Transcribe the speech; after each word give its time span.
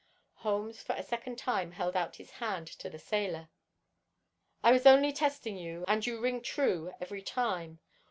Holmes 0.37 0.81
for 0.81 0.93
a 0.95 1.03
second 1.03 1.37
time 1.37 1.73
held 1.73 1.95
out 1.95 2.15
his 2.15 2.31
hand 2.31 2.65
to 2.79 2.89
the 2.89 2.97
sailor. 2.97 3.49
"I 4.63 4.71
was 4.71 4.87
only 4.87 5.13
testing 5.13 5.57
you, 5.59 5.85
and 5.87 6.03
you 6.03 6.19
ring 6.19 6.41
true 6.41 6.91
every 6.99 7.21
time. 7.21 7.77